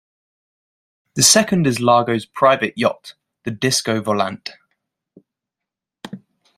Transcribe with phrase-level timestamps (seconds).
[1.13, 3.13] The second is Largo's private yacht,
[3.43, 4.53] the "Disco Volante".